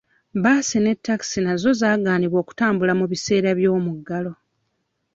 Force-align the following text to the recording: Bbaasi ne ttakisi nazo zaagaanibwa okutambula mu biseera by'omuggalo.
Bbaasi 0.37 0.77
ne 0.81 0.91
ttakisi 0.97 1.39
nazo 1.45 1.69
zaagaanibwa 1.81 2.37
okutambula 2.43 2.93
mu 2.99 3.05
biseera 3.11 3.49
by'omuggalo. 3.57 4.31